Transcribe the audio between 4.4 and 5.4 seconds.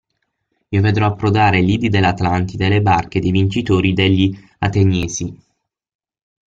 Ateniesi.